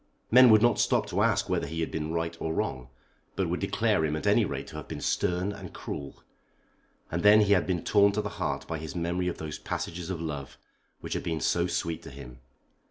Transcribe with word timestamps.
Men 0.31 0.49
would 0.49 0.63
not 0.63 0.79
stop 0.79 1.05
to 1.09 1.21
ask 1.21 1.47
whether 1.47 1.67
he 1.67 1.81
had 1.81 1.91
been 1.91 2.11
right 2.11 2.35
or 2.41 2.55
wrong, 2.55 2.89
but 3.35 3.47
would 3.49 3.59
declare 3.59 4.03
him 4.03 4.15
at 4.15 4.25
any 4.25 4.45
rate 4.45 4.65
to 4.69 4.77
have 4.77 4.87
been 4.87 4.99
stern 4.99 5.51
and 5.51 5.75
cruel. 5.75 6.23
And 7.11 7.21
then 7.21 7.41
he 7.41 7.53
had 7.53 7.67
been 7.67 7.83
torn 7.83 8.11
to 8.13 8.21
the 8.23 8.29
heart 8.41 8.67
by 8.67 8.79
his 8.79 8.95
memory 8.95 9.27
of 9.27 9.37
those 9.37 9.59
passages 9.59 10.09
of 10.09 10.19
love 10.19 10.57
which 11.01 11.13
had 11.13 11.21
been 11.21 11.39
so 11.39 11.67
sweet 11.67 12.01
to 12.01 12.09
him. 12.09 12.39